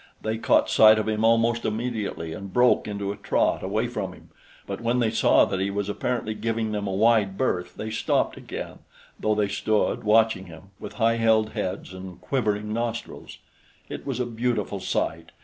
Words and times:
They 0.19 0.39
caught 0.39 0.67
sight 0.67 0.97
of 0.97 1.07
him 1.07 1.23
almost 1.23 1.63
immediately 1.63 2.33
and 2.33 2.51
broke 2.51 2.87
into 2.87 3.11
a 3.11 3.15
trot 3.17 3.61
away 3.61 3.85
from 3.87 4.13
him; 4.13 4.29
but 4.65 4.81
when 4.81 4.97
they 4.97 5.11
saw 5.11 5.45
that 5.45 5.59
he 5.59 5.69
was 5.69 5.89
apparently 5.89 6.33
giving 6.33 6.71
them 6.71 6.87
a 6.87 6.91
wide 6.91 7.37
berth 7.37 7.75
they 7.75 7.91
stopped 7.91 8.35
again, 8.35 8.79
though 9.19 9.35
they 9.35 9.47
stood 9.47 10.03
watching 10.03 10.47
him, 10.47 10.71
with 10.79 10.93
high 10.93 11.17
held 11.17 11.51
heads 11.51 11.93
and 11.93 12.19
quivering 12.19 12.73
nostrils. 12.73 13.37
It 13.89 14.03
was 14.03 14.19
a 14.19 14.25
beautiful 14.25 14.79
sight. 14.79 15.33